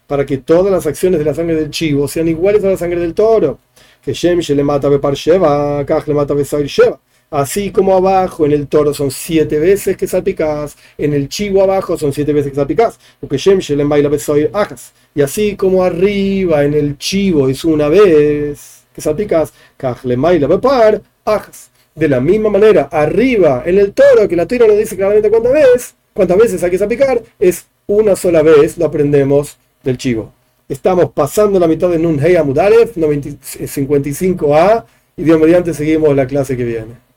[0.08, 2.98] Para que todas las acciones de la sangre del chivo sean iguales a la sangre
[2.98, 3.58] del toro.
[4.02, 6.98] Que Shem mata Bepar Sheva, Kaj le mata Sheva.
[7.30, 11.98] Así como abajo en el toro son siete veces que salpicás, en el chivo abajo
[11.98, 13.36] son siete veces que salpicás, porque
[13.84, 14.10] baila.
[15.14, 19.52] Y así como arriba en el chivo es una vez que salpicás,
[20.04, 20.48] le baila.
[21.94, 25.52] De la misma manera, arriba en el toro, que la tira no dice claramente cuántas
[25.52, 30.32] veces, cuántas veces hay que salpicar, es una sola vez, lo aprendemos del chivo.
[30.68, 34.84] Estamos pasando la mitad de Nun Hey Amudalef, 55A,
[35.16, 37.07] y Dios mediante seguimos la clase que viene.